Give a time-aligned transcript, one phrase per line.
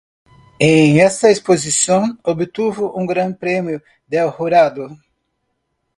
[0.57, 4.97] En esta exposición obtuvo un gran premio del jurado.